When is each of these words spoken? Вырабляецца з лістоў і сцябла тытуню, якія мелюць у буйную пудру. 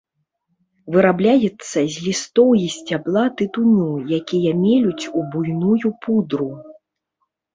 Вырабляецца 0.93 1.79
з 1.95 2.05
лістоў 2.05 2.49
і 2.65 2.71
сцябла 2.77 3.25
тытуню, 3.41 3.91
якія 4.19 4.51
мелюць 4.63 5.09
у 5.19 5.23
буйную 5.35 5.89
пудру. 6.07 6.49